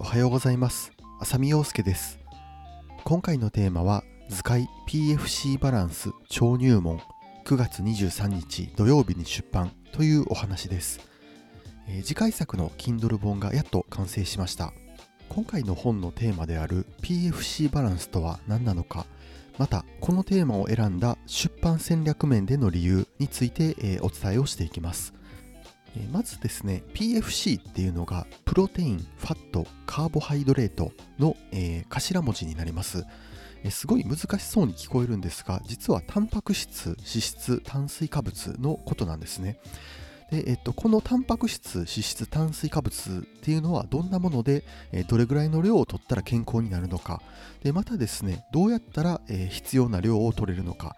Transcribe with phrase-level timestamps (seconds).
[0.00, 0.92] おはようございます。
[1.18, 2.20] 浅見陽介です。
[3.02, 7.00] 今回のテーマは図解 PFC バランス超入門
[7.44, 11.00] 9月23日土曜日に出版というお話です、
[11.88, 14.72] えー、次回作の Kindle 本がやっと完成しました。
[15.28, 19.04] 今回の本のテーマである PFC バランスとは何なのか
[19.58, 25.12] またこのテーマを選んだ出版戦略面での理由について、えー、お伝えをしていきます。
[26.12, 33.04] まずですね PFC っていうのがプロテイン、ファット、カーボハイドレートの、えー、頭文字になります、
[33.64, 39.58] えー、すごい難しそうに聞こえるんですが実はタンパク質、脂質、炭水化物のことなんですね。
[40.30, 44.62] で、えっと、このタンパク質、脂質、炭水化物っていうのはどんなもので、
[44.92, 47.22] え、どれぐらいの量を取ったら健康になるのか。
[47.62, 50.96] でまたですねどうやったら、え、必要な量を取れるのか。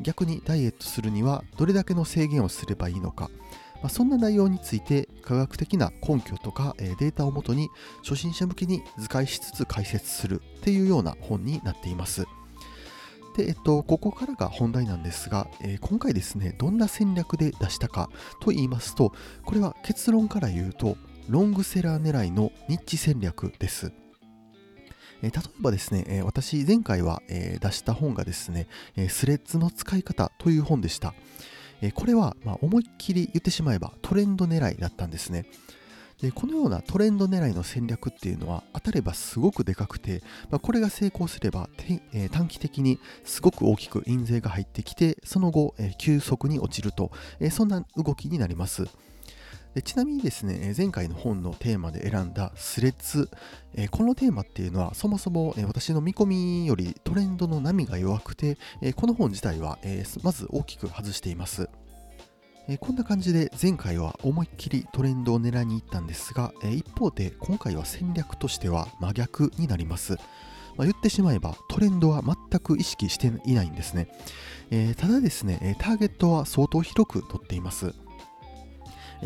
[0.00, 3.30] 逆にダイエットするにはどれだけの制限をすればいいのか。
[3.82, 7.68] まあ、そんな内容について科学的な根拠とか、えデータをもとに
[8.02, 12.24] 初心者向けに図解しつつ解説するっていうような本になっています。
[13.36, 18.08] で、えっと、ここからが本題なんですが、えー、今回ですね、どんな戦略で出したか
[18.40, 19.12] と言いますと、
[19.44, 20.96] これは結論から言うと、
[21.28, 23.92] ロングセラー狙いのニッチ戦略です。
[25.22, 31.14] え、例えばですね、え、私前回は、え出した本がですね、えスレッズの使い方という本でした。
[31.82, 35.44] えこれは、ま思いっきり言ってしまえばトレンド狙いだったんですね。
[36.22, 41.68] でこのようなトレンド狙いの戦略っていうのは当たればすごくでかくて、まあ、これが成功すれば、
[42.12, 48.84] えー、短期的にすごく大きく印税が入ってきてその後、えー、急速に落ちると、えー、そんな動きになります
[49.74, 53.30] でちなみにですね前回の本のテーマで選んだスレッズ、
[53.74, 61.70] えこのテーマっていうのはそもそも、え私の見込みよりトレンドの波が弱くて、えこの本自体は、えまず大きく外しています
[62.68, 70.16] えこんな感じで前回は思いっきりトレンドを狙いに行ったんですが、え一方で今回は戦略としては真逆になります。
[70.76, 74.08] まあ、言ってしまえばトレンドは全く意識していないんですね。
[74.70, 77.94] えー、ただですね、ターゲットは相当広く取っています。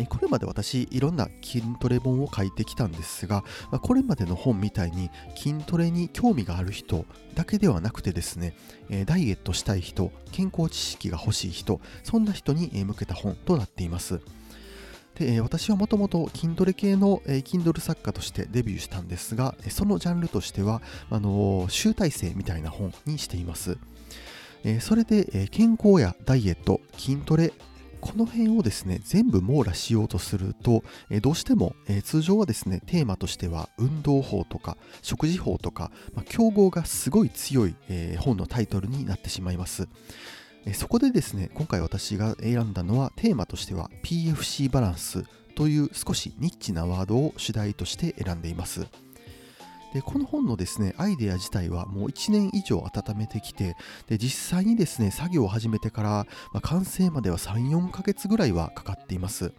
[0.05, 8.55] これまで私いろんな筋トレ本を書いてきたんですがまこれまでの本みたいに筋トレに興味がある人だけではなくてですね
[8.91, 14.21] えダイエットしたい人健康知識が欲しい人そんな人に向けた本となっています。
[15.17, 23.79] で私はもともと筋トレ系の Kindle 作家としてデビューしたんですがそのジャンルとしてはあの集大成みたいな本にしています。
[24.81, 27.53] それで健康やダイエット筋トレ
[28.07, 39.89] この辺をですね、全部網羅しようとすると、えどうしても、え通常はですね、テーマとしては運動法とか食事法とか、まあ、競合がすごい強い、え本のタイトルになってしまいます。
[40.75, 45.25] そこでですね、今回私が選んだのはテーマとしては PFC バランス
[45.55, 48.87] という少しニッチなワードを主題として選んでいます。
[49.97, 56.11] でこの本のですねアイデア自体はもう1年以上温めてきてで実際にですね作業を始めてから、
[56.53, 59.55] まあ、完成までは34ヶ月ぐらいはかかっています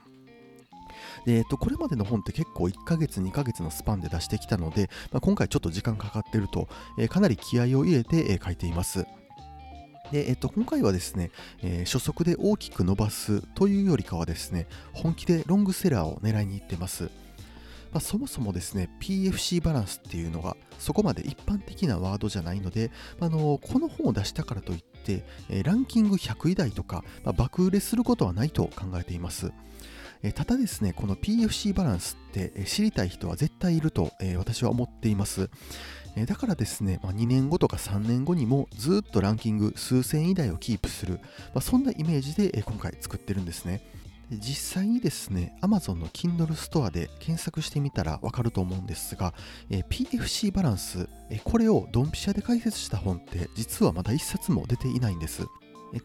[1.25, 6.67] で、えっと、これまでの本って結構1ヶ月、2ヶ月のスパンで出してきたので、まあ、今回ちょっと時間かかってると、
[6.97, 9.05] えー、かなり気合を入れて、えー、書いています。
[10.11, 11.31] で、えっと、今回はですね、
[11.61, 17.09] えー、初速で大きく伸ばすというよりかはですね、本気でロングセラーを狙いに行ってます。
[17.91, 29.51] まあ、そもそもですね PFC バランスっていうのがそこまで一般的なワードじゃないので、あのこの本を出したからといって、えランキング100位台とか、まあ、爆売れすることはないと考えています。
[30.23, 35.49] えただですね、この PFC バランスって知りたい人は絶対いると、え私は思っています。
[36.25, 41.19] だからですね、2年後とか3年後にもずっとランキング数千位台をキープする、
[41.53, 43.81] ま、そんなイメージで、今回作ってるんですね。
[44.29, 49.33] 実際にですね、Amazon の Kindle ストアで検索してみたらわかると思うんですが、
[49.69, 55.43] え PFC バランス、えこれをドンピシャで解説した本って実はまだ1冊も出ていないんです。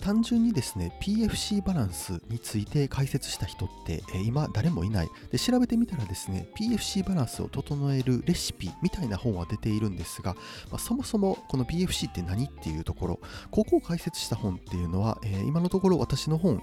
[0.01, 5.09] 単純にですね PFC バランスについて解説した人って今誰もいない。
[5.31, 10.35] で調べてみたらですね PFC バランスを整えるレシピみたいな本は出ているんですが、
[10.71, 13.21] まあ、そもそもこの PFC って何っていうところ
[13.51, 16.63] ここを解説した本っていうのは、今のところ私の本、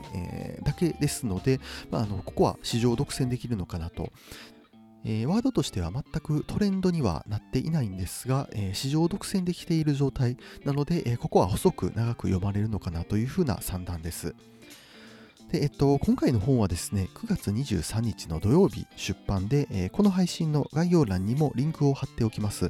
[0.63, 1.59] だけですので、
[1.91, 4.11] まあ、あのここは市場独占できるのかなと。
[5.05, 14.35] えー、ワードとしては全くトレンドにはなっていないんですが、えー、市場独占できている状態なので、えー、ここは細く長く読まれるのかなというふうな算段です。
[15.51, 22.69] でえっと、今回の本はですね、9月23日の土曜日出版で、え、この配信の概要欄にもリンクを貼っておきます。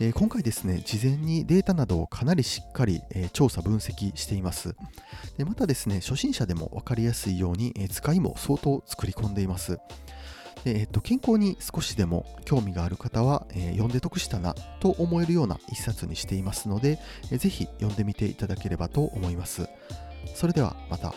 [0.00, 4.74] え、今回ですね、事前にデータなどをかなりしっかり、え、調査分析しています
[5.38, 5.44] で。
[5.44, 9.78] またですね、初心者でも分かりやすいように、え使いも相当作り込んでいます。
[10.64, 16.98] えーと、健康に少しでも興味がある方は、えー読んで得したなと思えるような一冊にしていますので、
[17.30, 19.68] えーぜひ読んでみていただければと思います。
[20.34, 21.14] それではまた。